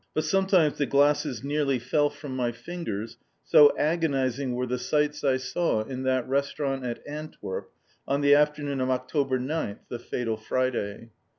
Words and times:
But 0.15 0.23
sometimes 0.23 0.79
the 0.79 0.87
glasses 0.87 1.43
nearly 1.43 1.77
fell 1.77 2.09
from 2.09 2.35
my 2.35 2.51
fingers, 2.51 3.17
so 3.43 3.71
agonising 3.77 4.55
were 4.55 4.65
the 4.65 4.79
sights 4.79 5.23
I 5.23 5.37
saw 5.37 5.83
in 5.83 6.01
that 6.05 6.27
restaurant 6.27 6.83
at 6.83 7.05
Antwerp, 7.07 7.69
on 8.07 8.21
the 8.21 8.33
afternoon 8.33 8.81
of 8.81 8.89
October 8.89 9.37
9th 9.37 9.77
the 9.89 9.99
Fatal 9.99 10.37
Friday. 10.37 11.11